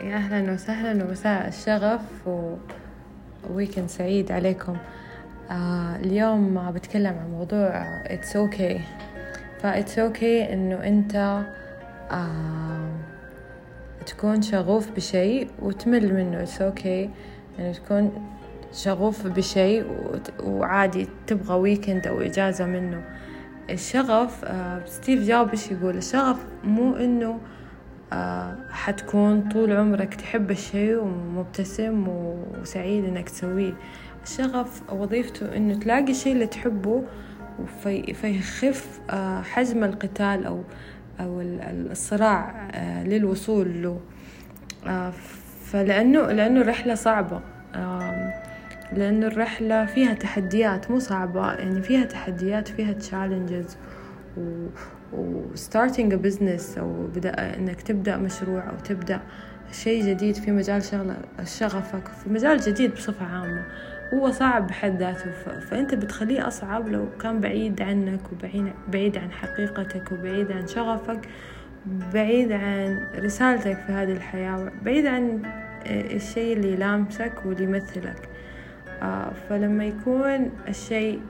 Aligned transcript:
يا 0.00 0.16
أهلا 0.16 0.52
وسهلا 0.52 1.04
ومساء 1.04 1.48
الشغف 1.48 2.28
و... 2.28 2.54
weekend 3.50 3.88
سعيد 3.88 4.32
عليكم. 4.32 4.76
آه 5.50 5.96
اليوم 5.96 6.70
بتكلم 6.70 7.18
عن 7.18 7.30
موضوع 7.30 7.84
it's 8.04 8.32
okay. 8.32 8.80
فا 9.62 9.82
it's 9.82 9.94
okay 10.12 10.52
إنه 10.52 10.74
أنت 10.86 11.44
آه 12.10 12.90
تكون 14.06 14.42
شغوف 14.42 14.90
بشيء 14.90 15.50
وتمل 15.62 16.14
منه. 16.14 16.46
it's 16.46 16.58
okay 16.58 17.08
إنه 17.58 17.72
تكون 17.72 18.26
شغوف 18.72 19.26
بشيء 19.26 19.84
وعادي 20.44 21.08
تبغى 21.26 21.54
weekend 21.54 22.06
أو 22.06 22.20
إجازة 22.20 22.66
منه. 22.66 23.02
الشغف 23.70 24.44
آه 24.44 24.84
ستيف 24.86 25.28
جوب 25.28 25.50
إيش 25.50 25.70
يقول؟ 25.70 25.96
الشغف 25.96 26.36
مو 26.64 26.96
آه 26.96 27.38
حتكون 28.70 29.48
طول 29.48 29.72
عمرك 29.72 30.14
تحب 30.14 30.50
الشيء 30.50 30.98
ومبتسم 30.98 32.08
وسعيد 32.08 33.04
إنك 33.04 33.28
تسويه. 33.28 33.72
الشغف 34.24 34.92
وظيفته 34.92 35.56
إنه 35.56 35.74
تلاقي 35.74 36.10
الشيء 36.10 36.32
اللي 36.32 36.46
تحبه 36.46 37.04
فيخف 38.14 39.00
آه 39.10 39.42
حجم 39.42 39.84
القتال 39.84 40.46
أو 40.46 40.62
أو 41.20 41.40
الصراع 41.90 42.68
آه 42.72 43.04
للوصول 43.04 43.82
له. 43.82 44.00
آه 44.86 45.12
فلأنه 45.64 46.20
لأنه 46.32 46.60
الرحلة 46.60 46.94
صعبة. 46.94 47.40
لأنه 48.92 49.26
الرحلة 49.26 49.86
فيها 49.86 50.14
تحديات 50.14 50.90
مو 50.90 50.98
صعبة 50.98 51.52
يعني 51.52 51.82
فيها 51.82 52.04
تحديات 52.04 52.68
فيها 52.68 52.92
تشالنجز 52.92 53.76
و 54.36 54.66
و 55.12 55.42
starting 55.54 56.12
a 56.12 56.16
business 56.26 56.78
أو 56.78 57.06
بدأ 57.14 57.56
إنك 57.56 57.82
تبدأ 57.82 58.16
مشروع 58.16 58.70
أو 58.70 58.76
تبدأ 58.84 59.20
شيء 59.72 60.04
جديد 60.04 60.34
في 60.34 60.50
مجال 60.50 60.82
شغلة 60.82 61.16
شغفك 61.44 62.08
في 62.08 62.30
مجال 62.30 62.60
جديد 62.60 62.94
بصفة 62.94 63.26
عامة. 63.26 63.64
هو 64.14 64.30
صعب 64.30 64.66
بحد 64.66 64.98
ذاته 64.98 65.30
فأنت 65.60 65.94
بتخليه 65.94 66.48
أصعب 66.48 66.88
لو 66.88 67.06
كان 67.20 67.40
بعيد 67.40 67.82
عنك 67.82 68.20
وبعيد 68.32 69.18
عن 69.18 69.30
حقيقتك 69.32 70.12
وبعيد 70.12 70.52
عن 70.52 70.66
شغفك 70.66 71.28
بعيد 72.14 72.52
عن 72.52 73.06
رسالتك 73.18 73.76
في 73.86 73.92
هذه 73.92 74.12
الحياة 74.12 74.72
بعيد 74.84 75.06
عن 75.06 75.42
الشيء 75.86 76.56
اللي 76.56 76.72
يلامسك 76.72 77.32
واللي 77.44 77.64
يمثلك. 77.64 78.28
آه 79.02 79.32
فلما 79.48 79.84
يكون 79.84 80.50
الشيء 80.68 81.20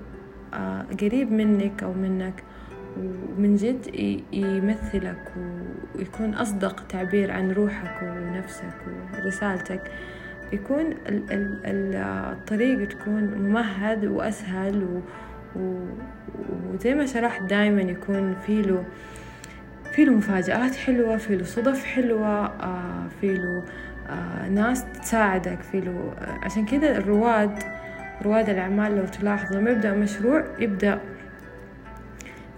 آه 0.55 0.87
قريب 1.01 1.33
منك 1.33 1.83
أو 1.83 1.93
منك 1.93 2.43
ومن 2.99 3.57
جد 3.57 3.87
يمثلك 4.33 5.33
ويكون 5.95 6.35
أصدق 6.35 6.87
تعبير 6.87 7.31
عن 7.31 7.51
روحك 7.51 8.03
ونفسك 8.03 8.75
ورسالتك. 9.15 9.83
يكون 10.53 10.95
الطريق 11.65 12.89
تكون 12.89 13.25
ممهد 13.25 14.05
وأسهل 14.05 15.03
وزي 15.57 16.95
ما 16.95 17.07
شرحت 17.07 17.43
دايما 17.43 17.83
يكون 17.83 18.35
في 18.47 18.63
له 18.63 18.85
في 19.93 20.05
له 20.05 20.13
مفاجآت 20.13 20.75
حلوة 20.77 21.17
في 21.17 21.37
له 21.37 21.45
صدف 21.45 21.85
حلوة 21.85 22.47
آه 22.47 23.09
في 23.21 23.35
له 23.35 23.63
آه 24.09 24.49
ناس 24.49 24.85
تساعدك 25.03 25.63
في 25.63 25.81
له 25.81 26.15
آه 26.19 26.39
عشان 26.45 26.67
كذا 26.67 26.97
الرواد 26.99 27.59
رواد 28.23 28.49
الأعمال 28.49 28.97
لو 28.97 29.05
تلاحظوا 29.05 29.61
لما 29.61 29.71
يبدأ 29.71 29.93
مشروع 29.93 30.45
يبدأ 30.59 31.01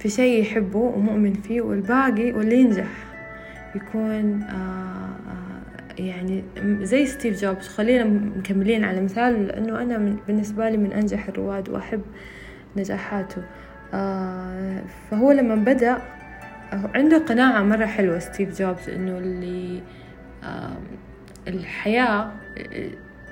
في 0.01 0.09
شيء 0.09 0.43
يحبه 0.43 0.79
ومؤمن 0.79 1.33
فيه 1.33 1.61
والباقي 1.61 2.33
واللي 2.33 2.61
ينجح. 2.61 2.89
يكون 3.75 4.43
آه 4.43 5.11
يعني 5.99 6.45
زي 6.83 7.07
ستيف 7.07 7.41
جوبز. 7.43 7.69
خلينا 7.69 8.05
مكملين 8.05 8.85
على 8.85 9.01
مثال 9.01 9.47
لأنه 9.47 9.83
أنا 9.83 9.99
من 9.99 10.17
بالنسبة 10.27 10.69
لي 10.69 10.77
من 10.77 10.93
أنجح 10.93 11.29
الرواد 11.29 11.69
وأحب 11.69 12.03
نجاحاته. 12.77 13.43
آه 13.95 14.83
فهو 15.11 15.33
لما 15.33 15.55
بدأ 15.55 15.99
عنده 16.73 17.19
قناعة 17.19 17.63
مرة 17.63 17.87
حلوة 17.87 18.19
ستيف 18.19 18.59
جوبز 18.59 18.89
إنه 18.89 19.19
اللي 19.19 19.81
آه 20.45 20.77
الحياة 21.49 22.33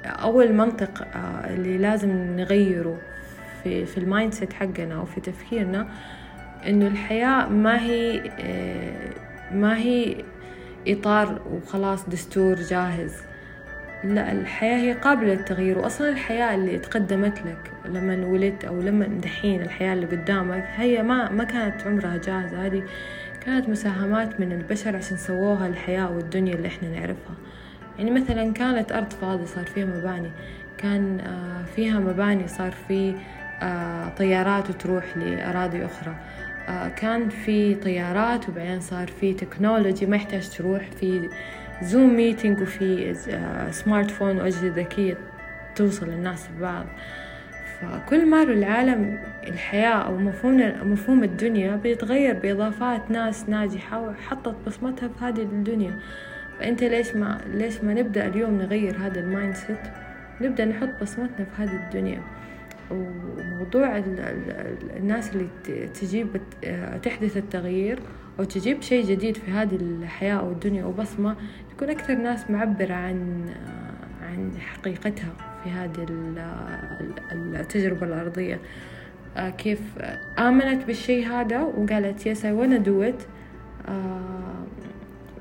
أول 0.04 0.52
منطق 0.52 1.02
آه 1.02 1.54
اللي 1.54 1.78
لازم 1.78 2.10
نغيره 2.36 2.98
في 3.62 3.86
في 3.86 3.98
ال 3.98 4.32
mindset 4.34 4.52
حقنا 4.52 4.94
أو 4.94 5.04
في 5.04 5.20
تفكيرنا 5.20 5.88
إنه 6.68 6.86
الحياة 6.86 7.48
ما 7.48 7.80
هي 7.82 8.30
آه 8.40 9.12
ما 9.54 9.76
هي 9.78 10.16
إطار 10.88 11.40
وخلاص 11.50 12.08
دستور 12.08 12.54
جاهز. 12.54 13.12
لا 14.04 14.32
الحياة 14.32 14.76
هي 14.76 14.92
قابلة 14.92 15.34
للتغيير 15.34 15.78
وأصلا 15.78 16.08
الحياة 16.08 16.54
اللي 16.54 16.78
تقدمت 16.78 17.38
لك 17.38 17.70
لما 17.84 18.26
ولدت 18.26 18.64
أو 18.64 18.80
لما 18.80 19.06
دحين 19.06 19.62
الحياة 19.62 19.92
اللي 19.92 20.06
قدامك 20.06 20.64
هي 20.76 21.02
ما 21.02 21.30
ما 21.32 21.44
كانت 21.44 21.82
عمرها 21.86 22.16
جاهزة 22.16 22.66
هذه 22.66 22.82
كانت 23.44 23.68
مساهمات 23.68 24.40
من 24.40 24.52
البشر 24.52 24.96
عشان 24.96 25.16
سووها 25.16 25.66
الحياة 25.66 26.10
والدنيا 26.10 26.54
اللي 26.54 26.68
إحنا 26.68 26.88
نعرفها. 26.88 27.34
يعني 27.98 28.10
مثلا 28.10 28.52
كانت 28.52 28.92
أرض 28.92 29.12
فاضية 29.12 29.44
صار 29.44 29.64
فيها 29.64 29.86
مباني 29.86 30.30
كان 30.78 31.20
فيها 31.76 31.98
مباني 31.98 32.48
صار 32.48 32.70
في 32.88 33.14
طيارات 34.18 34.70
وتروح 34.70 35.04
لأراضي 35.16 35.84
أخرى. 35.84 36.14
كان 36.96 37.28
في 37.28 37.74
طيارات 37.74 38.48
وبعدين 38.48 38.80
صار 38.80 39.08
في 39.08 39.34
technology 39.34 40.06
ما 40.06 40.16
يحتاج 40.16 40.48
تروح 40.48 40.82
في 41.00 41.28
Zoom 41.82 42.16
meeting 42.16 42.60
وفي 42.60 43.14
smartphone 43.70 44.36
وأجهزة 44.36 44.68
ذكية 44.68 45.18
توصل 45.76 46.06
للناس 46.06 46.48
ببعض 46.58 46.86
فكل 47.80 48.26
ما 48.26 48.42
العالم 48.42 49.18
الحياة 49.46 49.94
أو 49.94 50.16
مفهوم 50.16 50.72
مفهوم 50.82 51.24
الدنيا 51.24 51.76
بيتغير 51.76 52.34
بإضافات 52.34 53.10
ناس 53.10 53.48
ناجحة 53.48 54.00
وحطت 54.00 54.54
بصمتها 54.66 55.08
في 55.08 55.24
هذه 55.24 55.42
الدنيا. 55.42 55.98
فأنت 56.58 56.84
ليش 56.84 57.14
ما 57.14 57.38
ليش 57.54 57.84
ما 57.84 57.94
نبدأ 57.94 58.26
اليوم 58.26 58.58
نغير 58.58 58.96
هذا 58.96 59.20
ال 59.20 59.54
mindset 59.54 59.78
نبدأ 60.40 60.64
نحط 60.64 60.88
بصمتنا 61.02 61.44
في 61.44 61.62
هذه 61.62 61.76
الدنيا. 61.76 62.22
وموضوع 62.90 63.98
ال 63.98 64.20
ال 64.20 64.96
الناس 64.96 65.30
اللي 65.32 65.48
تجيب 66.00 66.40
تحدث 67.02 67.36
التغيير 67.36 67.98
أو 68.38 68.44
تجيب 68.44 68.82
شيء 68.82 69.04
جديد 69.04 69.36
في 69.36 69.50
هذه 69.50 69.76
الحياة 69.76 70.34
أو 70.34 70.52
الدنيا 70.52 70.84
وبصمة 70.84 71.36
تكون 71.76 71.90
أكثر 71.90 72.14
ناس 72.14 72.50
معبرة 72.50 72.94
عن 72.94 73.46
عن 74.22 74.52
حقيقتها 74.58 75.32
في 75.64 75.70
هذه 75.70 76.06
التجربة 77.32 78.06
الأرضية. 78.06 78.58
كيف 79.58 79.80
آمنت 80.38 80.84
بالشيء 80.86 81.26
هذا 81.26 81.60
وقالت 81.60 82.26
يس 82.26 82.46
do 82.46 83.02
it 83.10 83.22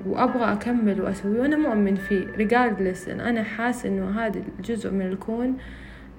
وأبغى 0.06 0.52
أكمل 0.52 1.00
وأسويه 1.00 1.40
وأنا 1.40 1.56
مؤمن 1.56 1.94
فيه. 1.94 2.26
Regardless 2.26 3.08
إن 3.08 3.20
أنا 3.20 3.42
حاس 3.42 3.86
إنه 3.86 4.20
هذا 4.20 4.42
الجزء 4.58 4.90
من 4.90 5.06
الكون 5.06 5.56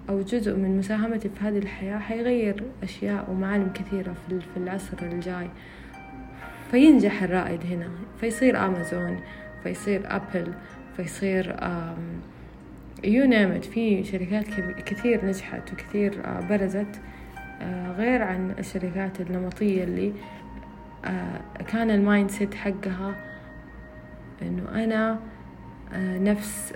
أو 0.09 0.21
جزء 0.21 0.55
من 0.55 0.77
مساهمتي 0.77 1.29
في 1.29 1.45
هذه 1.45 1.57
الحياة 1.57 1.99
حيغير 1.99 2.63
أشياء 2.83 3.31
ومعالم 3.31 3.71
كثيرة 3.73 4.15
في 4.27 4.57
العصر 4.57 4.97
الجاي. 5.01 5.49
فينجح 6.71 7.23
الرائد 7.23 7.65
هنا. 7.65 7.89
فيصير 8.21 8.65
أمازون 8.65 9.19
فيصير 9.63 10.01
أبل 10.05 10.53
فيصير 10.97 11.55
you 13.03 13.25
name 13.25 13.61
في 13.61 14.03
شركات 14.03 14.47
كثير 14.85 15.25
نجحت 15.25 15.73
وكثير 15.73 16.21
برزت 16.49 17.01
غير 17.97 18.21
عن 18.21 18.55
الشركات 18.59 19.21
النمطية 19.21 19.83
اللي 19.83 20.13
كان 21.67 21.91
ال 21.91 22.31
mindset 22.31 22.55
حقها 22.55 23.15
إنه 24.41 24.83
أنا 24.83 25.19
نفس 25.97 26.74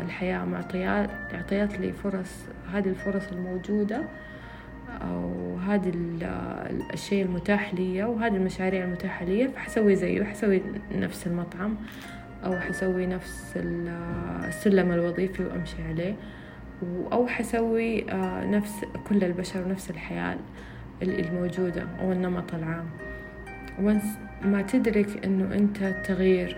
الحياة 0.00 0.44
معطيات 0.44 1.10
أعطيت 1.34 1.80
لي 1.80 1.92
فرص 1.92 2.44
هذه 2.72 2.88
الفرص 2.88 3.22
الموجودة 3.32 4.02
أو 5.02 5.56
هذا 5.56 5.92
الشيء 6.92 7.24
المتاح 7.24 7.74
لي 7.74 8.04
وهذه 8.04 8.36
المشاريع 8.36 8.84
المتاحة 8.84 9.24
لي 9.24 9.48
فحسوي 9.48 9.96
زيه 9.96 10.24
حسوي 10.24 10.62
نفس 10.92 11.26
المطعم 11.26 11.76
أو 12.44 12.58
حسوي 12.58 13.06
نفس 13.06 13.52
السلم 13.56 14.92
الوظيفي 14.92 15.44
وأمشي 15.44 15.82
عليه 15.88 16.14
أو 17.12 17.26
حسوي 17.26 18.04
نفس 18.50 18.84
كل 19.08 19.24
البشر 19.24 19.62
ونفس 19.64 19.90
الحياة 19.90 20.36
الموجودة 21.02 21.86
أو 22.00 22.12
النمط 22.12 22.54
العام. 22.54 22.86
وانس 23.82 24.04
ما 24.42 24.62
تدرك 24.62 25.24
إنه 25.24 25.54
أنت 25.54 25.78
تغيير 26.04 26.56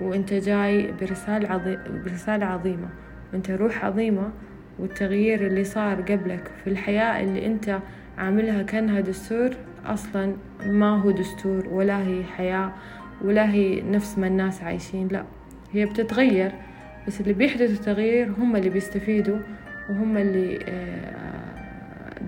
وأنت 0.00 0.34
جاي 0.34 0.92
برسالة 1.00 1.48
عظيمة 1.48 1.82
برسالة 2.04 2.46
عظيمة. 2.46 2.88
وأنت 3.32 3.50
روح 3.50 3.84
عظيمة 3.84 4.30
والتغيير 4.78 5.46
اللي 5.46 5.64
صار 5.64 6.00
قبلك 6.00 6.50
في 6.64 6.70
الحياة 6.70 7.24
اللي 7.24 7.46
أنت 7.46 7.78
عاملها 8.18 8.62
كأنها 8.62 9.00
دستور 9.00 9.50
أصلا 9.86 10.36
ما 10.66 11.00
هو 11.00 11.10
دستور 11.10 11.68
ولا 11.68 12.02
هي 12.06 12.24
حياة 12.24 12.72
ولا 13.24 13.50
هي 13.50 13.82
نفس 13.82 14.18
ما 14.18 14.26
الناس 14.26 14.62
عايشين. 14.62 15.08
لا 15.08 15.24
هي 15.72 15.86
بتتغير 15.86 16.52
بس 17.06 17.20
اللي 17.20 17.32
بيحدثوا 17.32 17.74
التغيير 17.74 18.30
هم 18.38 18.56
اللي 18.56 18.68
بيستفيدوا 18.68 19.38
وهم 19.90 20.16
اللي 20.16 20.58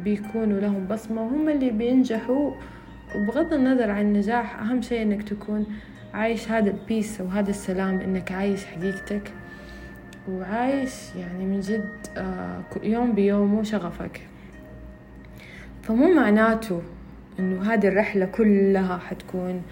بيكونوا 0.05 0.61
لهم 0.61 0.87
بصمة 0.87 1.23
وهم 1.23 1.49
اللي 1.49 1.71
بينجحوا. 1.71 2.51
وبغض 3.17 3.53
النظر 3.53 3.91
عن 3.91 4.01
النجاح 4.01 4.61
أهم 4.61 4.83
شيء 4.83 5.03
إنك 5.03 5.23
تكون 5.23 5.67
عايش 6.17 6.51
هذا 6.51 6.71
البيس 6.71 7.21
وهذا 7.21 7.51
السلام 7.51 8.01
إنك 8.01 8.33
عايش 8.33 8.65
حقيقتك. 8.65 9.33
وعايش 10.29 10.93
يعني 11.17 11.45
من 11.45 11.61
جد 11.61 11.91
يوم 12.83 13.13
بيومه 13.13 13.63
شغفك. 13.63 14.21
فمو 15.83 16.15
معناته 16.15 16.83
إنه 17.39 17.73
هذه 17.73 17.89
الرحلة 17.89 18.27
كلها 18.27 18.99
حتكون 18.99 19.63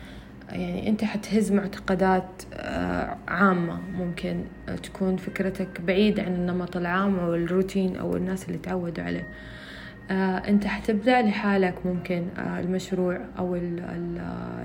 يعني 0.48 0.88
أنت 0.88 1.04
حتهز 1.04 1.52
معتقدات 1.52 2.42
آه، 2.54 3.16
عامة. 3.28 3.80
ممكن 3.98 4.44
تكون 4.82 5.16
فكرتك 5.16 5.80
بعيد 5.80 6.20
عن 6.20 6.34
النمط 6.34 6.76
العام 6.76 7.18
أو 7.18 7.34
الروتين 7.34 7.96
أو 7.96 8.16
الناس 8.16 8.46
اللي 8.48 8.58
تعودوا 8.58 9.04
عليه. 9.04 9.20
آه، 9.20 9.63
أنت 10.10 10.66
حتبدأ 10.66 11.22
لحالك 11.22 11.74
ممكن 11.84 12.26
آه، 12.38 12.60
المشروع 12.60 13.20
أو 13.38 13.56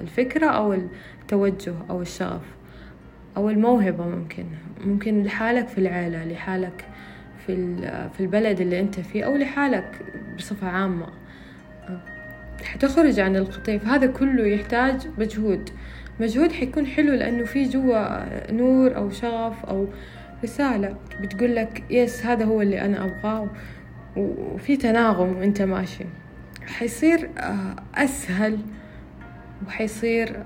الفكرة 0.01 0.47
أو 0.47 0.74
التوجه 0.74 1.74
أو 1.89 2.01
الشغف 2.01 2.41
أو 3.38 3.50
الموهبة 3.50 4.07
ممكن. 4.07 4.45
ممكن 4.86 5.24
لحالك 5.24 5.68
في 5.68 5.77
العيلة 5.77 6.25
لحالك 6.25 6.86
في 7.45 7.75
في 8.13 8.19
البلد 8.19 8.62
اللي 8.62 8.80
أنت 8.80 9.00
فيه 9.00 9.24
أو 9.24 9.36
لحالك 9.36 10.06
بصفة 10.38 10.68
عامة. 10.68 11.07
حتخرج 12.63 13.19
عن 13.19 13.36
القطيف. 13.36 13.88
هذا 13.88 14.07
كله 14.07 14.47
يحتاج 14.47 15.07
مجهود. 15.18 15.69
مجهود 16.19 16.51
حيكون 16.51 16.86
حلو 16.86 17.13
لأنه 17.13 17.44
في 17.44 17.63
جوا 17.63 18.51
نور 18.51 18.95
أو 18.95 19.09
شغف 19.09 19.65
أو 19.65 19.88
رسالة. 20.44 20.95
بتقول 21.21 21.56
لك 21.56 21.83
يس 21.89 22.25
هذا 22.25 22.45
هو 22.45 22.62
اللي 22.62 22.81
أنا 22.81 23.06
أبغاه. 23.06 23.47
وفي 24.19 24.77
تناغم 24.77 25.38
وانت 25.38 25.62
ماشي. 25.62 26.06
حيصير 26.68 27.30
آه، 27.38 27.75
أسهل 27.95 28.60
وحيصير 29.68 30.44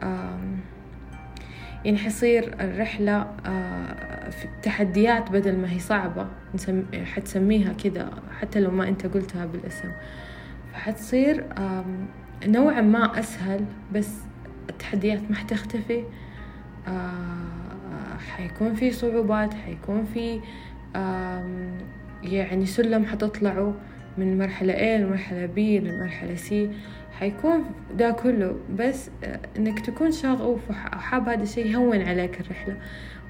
يعني 1.86 1.98
حيصير 1.98 2.56
الرحلة 2.60 3.28
آه، 3.46 4.30
في 4.30 4.46
التحديات 4.46 5.31
بدل 5.31 5.58
ما 5.58 5.72
هي 5.72 5.80
صعبة. 5.80 6.28
حتسميها 7.06 7.74
كذا 7.74 8.10
حتى 8.40 8.60
لو 8.60 8.72
ما 8.72 8.88
أنت 8.88 9.06
قلتها 9.08 9.46
بالاسم. 9.46 9.92
فحتصير 10.74 11.46
نوعا 12.46 12.81
ما 12.81 13.19
أسهل 13.19 13.66
بس 13.94 14.12
التحديات 14.69 15.31
ما 15.31 15.36
حتختفي. 15.36 16.04
آه، 16.88 18.18
حيكون 18.38 18.74
في 18.74 18.92
صعوبات 18.92 19.54
حيكون 19.54 20.06
في 20.14 20.40
يعني 22.24 22.66
سلم 22.66 23.06
حتطلعوا 23.06 23.74
من 24.18 24.38
مرحلة 24.38 24.74
A 24.74 25.02
لمرحلة 25.02 25.48
B 25.48 25.60
لمرحلة 25.60 26.36
C. 26.36 26.54
حيكون 27.20 27.64
ده 27.98 28.12
كله 28.12 28.56
بس 28.75 29.10
آه، 29.24 29.40
إنك 29.58 29.80
تكون 29.80 30.12
شغوف 30.12 30.70
وحاب 30.70 31.30
هذا 31.30 31.44
الشيء 31.44 31.66
يهون 31.66 32.02
عليك 32.02 32.40
الرحلة 32.42 32.78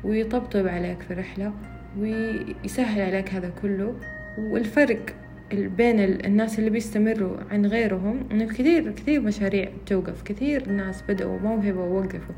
ويطبطب 0.03 0.67
عليك 0.67 1.01
في 1.01 1.11
الرحلة 1.13 1.53
ويسهل 1.99 3.01
عليك 3.01 3.33
هذا 3.33 3.51
كله. 3.61 3.95
والفرق 4.37 5.05
بين 5.53 5.99
الناس 5.99 6.59
اللي 6.59 6.69
بيستمروا 6.69 7.37
عن 7.51 7.65
غيرهم 7.65 8.27
إنه 8.31 8.45
كثير 8.45 8.91
كثير 8.91 9.21
مشاريع 9.21 9.69
توقف 9.85 10.21
كثير 10.21 10.69
ناس 10.69 11.03
بدأوا 11.09 11.39
موهبة 11.39 11.79
ووقفوا 11.79 12.35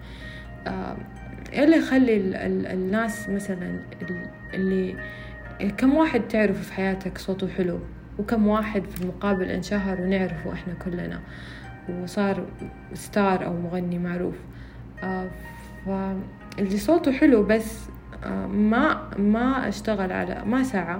آه 0.67 0.97
اللي 1.53 1.77
يخلي 1.77 2.17
الناس 2.73 3.29
مثلا 3.29 3.79
اللي 4.53 4.95
كم 5.77 5.93
واحد 5.93 6.21
تعرفه 6.21 6.61
في 6.61 6.73
حياتك 6.73 7.17
صوته 7.17 7.47
حلو؟ 7.47 7.79
وكم 8.19 8.47
واحد 8.47 8.83
في 8.85 9.01
المقابل 9.01 9.43
انشهر 9.43 10.01
ونعرفه 10.01 10.53
إحنا 10.53 10.73
كلنا 10.73 11.21
وصار 11.89 12.45
ستار 12.93 13.45
أو 13.45 13.53
مغني 13.53 13.99
معروف. 13.99 14.35
آه 15.03 15.27
فاللي 15.85 16.77
صوته 16.77 17.11
حلو 17.11 17.43
بس 17.43 17.89
آه 18.23 18.47
ما 18.47 19.09
ما 19.17 19.67
أشتغل 19.67 20.11
على 20.11 20.43
ما 20.45 20.63
سعى 20.63 20.99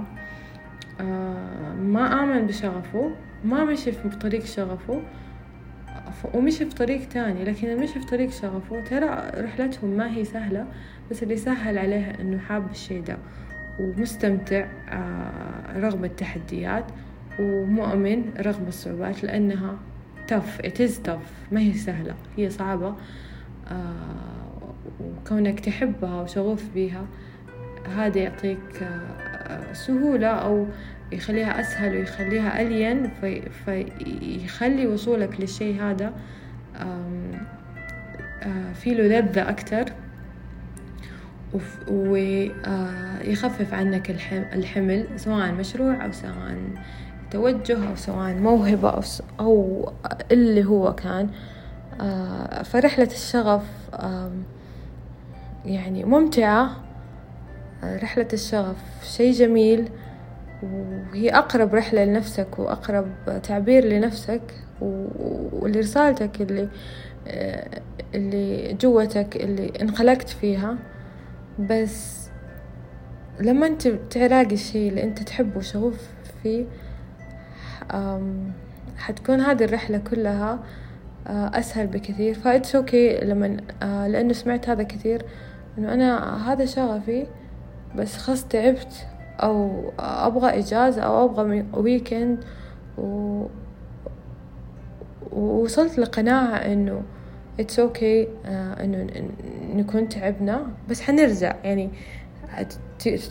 آه 1.02 1.74
ما 1.74 2.24
آمن 2.24 2.48
بشغفه 2.48 3.12
ما 3.44 3.64
مشي 3.64 3.92
في 3.92 4.10
طريق 4.10 4.46
شغفه 4.46 5.02
ومشي 6.34 6.66
في 6.66 6.76
طريق 6.76 7.08
تاني. 7.10 7.44
لكن 7.44 7.78
مشي 7.78 8.00
في 8.00 8.06
طريق 8.06 8.32
شغفه 8.32 8.82
ترى 8.82 9.32
رحلتهم 9.44 9.90
ما 9.90 10.12
هي 10.16 10.26
سهلة 10.26 10.68
بس 11.12 11.24
اللي 11.24 11.38
سهل 11.38 11.78
عليها 11.78 12.22
إنه 12.22 12.38
حاب 12.38 12.72
الشي 12.72 13.02
ده. 13.02 13.18
ومستمتع 13.80 14.66
آه، 14.90 15.80
رغم 15.80 16.06
التحديات 16.06 16.86
ومؤمن 17.40 18.34
رغم 18.40 18.68
الصعوبات 18.68 19.24
لأنها 19.24 19.78
it 20.64 20.80
is 20.80 20.92
tough. 21.08 21.52
ما 21.52 21.60
هي 21.60 21.74
سهلة. 21.74 22.16
هي 22.38 22.50
صعبة 22.50 22.96
آه، 23.68 24.74
وكونك 25.00 25.60
تحبها 25.60 26.22
وشغوف 26.22 26.64
بيها 26.74 27.06
هذا 27.96 28.18
يعطيك 28.18 28.84
آه، 28.84 29.74
سهولة 29.74 30.28
أو 30.28 30.68
يخليها 31.12 31.60
أسهل 31.60 31.96
ويخليها 31.96 32.62
ألين 32.62 33.10
في 33.22 33.42
فيخلي 33.66 34.88
وصولك 34.88 35.42
للشيء 35.42 35.82
هذا 35.82 36.14
في 38.74 38.94
له 38.94 39.20
لذة 39.20 39.50
أكتر 39.50 39.86
ويخفف 41.88 43.74
عنك 43.74 44.12
الحمل 44.54 45.08
سواء 45.16 45.52
مشروع 45.52 46.06
أو 46.06 46.12
سواء 46.12 46.58
توجه 47.32 47.90
أو 47.90 47.96
سواء 47.96 48.34
موهبة 48.34 49.04
أو, 49.40 49.90
اللي 50.32 50.66
هو 50.66 50.96
كان. 50.96 51.30
آه، 52.02 52.64
فرحلة 52.64 53.06
الشغف 53.12 53.64
يعني 55.66 56.04
ممتعة. 56.04 56.86
رحلة 57.84 58.28
الشغف 58.34 58.76
شي 59.04 59.32
جميل 59.32 59.90
وهي 60.64 61.30
أقرب 61.30 61.76
رحلة 61.76 62.06
لنفسك 62.06 62.60
وأقرب 62.60 63.08
تعبير 63.44 63.86
لنفسك 63.86 64.42
ولرسالتك 64.82 66.42
اللي 66.42 66.68
آه، 67.28 67.82
اللي 68.16 68.74
جوتك 68.74 69.36
اللي 69.36 69.72
انخلقت 69.82 70.30
فيها. 70.30 70.78
بس 71.60 72.30
لما 73.40 73.68
انت 73.68 73.88
تلاقي 73.88 74.54
الشي 74.54 74.90
اللي 74.90 75.04
انت 75.04 75.24
تحبه 75.24 75.58
وشغوف 75.58 76.10
فيه 76.44 76.66
حتكون 78.98 79.42
هذه 79.42 79.64
الرحلة 79.64 79.98
كلها 79.98 80.60
آه، 81.28 81.52
أسهل 81.54 81.88
بكثير. 81.88 82.34
ف 82.34 82.42
it's 82.42 82.76
okay 82.76 83.18
لما 83.18 83.58
آه، 83.84 84.08
لأنه 84.08 84.34
سمعت 84.34 84.70
هذا 84.70 84.84
كثير 84.84 85.26
إنه 85.78 85.94
أنا 85.94 86.54
هذا 86.54 86.66
شغفي 86.66 87.28
بس 87.96 88.18
خلاص 88.18 88.48
تعبت 88.48 89.08
أو 89.44 89.84
أبغى 90.00 90.60
إجازة 90.60 91.02
أو 91.02 91.26
أبغى 91.26 91.66
weekend 91.74 92.44
و... 92.98 93.44
ووصلت 95.32 96.00
لقناعة 96.00 96.56
إنه 96.56 97.02
it's 97.60 97.80
okay 97.80 98.26
okay, 98.26 98.28
uh, 98.28 98.48
إنه 98.82 99.08
نكون 99.76 100.10
تعبنا 100.10 100.68
بس 100.90 101.02
حنرجع 101.02 101.56
يعني 101.64 101.90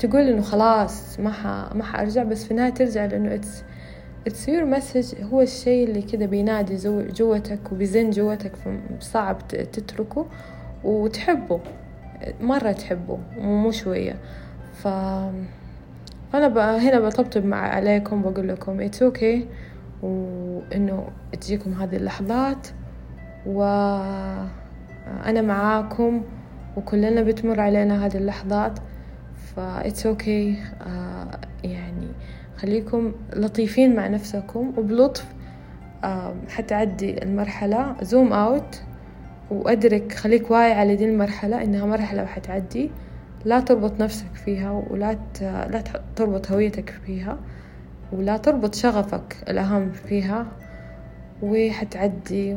تقول 0.01 0.21
إنه 0.21 0.43
خلاص 0.43 1.21
ما 1.21 1.33
ح... 1.33 1.75
ما 1.75 1.85
حأرجع 1.85 2.23
بس 2.23 2.45
في 2.45 2.51
النهاية 2.51 2.71
ترجع 2.71 3.05
لإنه 3.05 3.35
it's 3.35 3.63
it's 4.27 4.49
your 4.49 4.65
message 4.65 5.23
هو 5.23 5.41
الشيء 5.41 5.89
اللي 5.89 6.03
كذا 6.03 6.27
بينادي 6.27 6.77
جوتك 6.89 7.73
وبيزن 7.73 8.11
جوتك 8.11 8.53
صعب 9.01 9.49
تتركه 9.49 10.27
وتحبه 10.85 11.61
مرة 12.41 12.73
تحبه 12.73 13.19
مو 13.39 13.71
شوية 13.71 14.17
ف 14.73 14.89
فأنا. 16.33 16.79
هنا 16.79 17.01
بطبطب 17.01 17.45
مع 17.45 17.57
عليكم 17.57 18.23
بقول 18.23 18.49
لكم 18.49 18.81
it's 18.81 19.03
okay 19.03 19.41
okay. 19.41 19.45
وإنه 20.05 21.09
تجيكم 21.41 21.73
هذه 21.73 21.97
اللحظات 21.97 22.69
وأنا 23.47 25.43
معاكم 25.43 26.23
وكلنا 26.77 27.23
بتمر 27.23 27.61
علينا 27.61 28.07
هذه 28.07 28.17
اللحظات 28.17 28.79
ف 29.57 29.67
it's 29.67 30.07
okay. 30.07 30.57
آه 30.87 31.41
يعني 31.65 32.09
خليكم 32.57 33.13
لطيفين 33.37 33.97
مع 33.97 34.07
نفسكم 34.07 34.73
وبلطف 34.79 35.27
آه 36.05 36.35
حتعدي 36.49 37.23
المرحلة 37.23 37.97
zoom 38.03 38.33
out 38.33 38.83
وأدرك 39.51 40.13
خليك 40.13 40.51
واعي 40.51 40.73
على 40.73 40.97
دي 40.97 41.05
المرحلة 41.05 41.63
إنها 41.63 41.87
مرحلة 41.87 42.23
وحتعدي 42.23 42.91
لا 43.45 43.61
تربط 43.61 44.01
نفسك 44.01 44.35
فيها 44.45 44.71
ولا 44.91 45.19
لا 45.41 45.83
تربط 46.17 46.51
هويتك 46.53 46.91
فيها 47.07 47.39
ولا 48.13 48.37
تربط 48.37 48.75
شغفك 48.75 49.37
الأهم 49.49 49.91
فيها 49.93 50.47
وحتعدي 51.43 52.57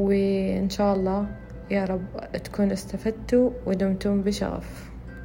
وإن 0.00 0.70
شاء 0.70 0.94
الله 0.94 1.26
يا 1.70 1.84
رب 1.84 2.32
تكونوا 2.44 2.72
استفدتوا 2.72 3.50
ودمتم 3.66 4.22
بشغف. 4.22 4.89